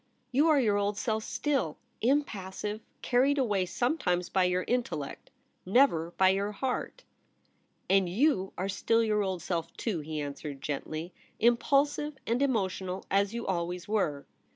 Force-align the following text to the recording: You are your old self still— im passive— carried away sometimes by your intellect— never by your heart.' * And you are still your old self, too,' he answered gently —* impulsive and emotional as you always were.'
You 0.31 0.47
are 0.47 0.59
your 0.59 0.77
old 0.77 0.97
self 0.97 1.23
still— 1.23 1.77
im 2.11 2.23
passive— 2.23 2.81
carried 3.03 3.37
away 3.37 3.67
sometimes 3.67 4.29
by 4.29 4.45
your 4.45 4.63
intellect— 4.67 5.29
never 5.79 6.09
by 6.17 6.29
your 6.29 6.53
heart.' 6.53 7.03
* 7.47 7.87
And 7.87 8.09
you 8.09 8.51
are 8.57 8.67
still 8.67 9.03
your 9.03 9.21
old 9.21 9.43
self, 9.43 9.71
too,' 9.77 9.99
he 9.99 10.19
answered 10.19 10.59
gently 10.59 11.13
—* 11.35 11.39
impulsive 11.49 12.17
and 12.25 12.41
emotional 12.41 13.05
as 13.11 13.35
you 13.35 13.45
always 13.45 13.87
were.' 13.87 14.25